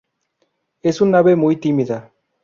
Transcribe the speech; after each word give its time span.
Es 0.81 0.99
un 0.99 1.13
ave 1.13 1.35
muy 1.35 1.57
tímida. 1.57 2.11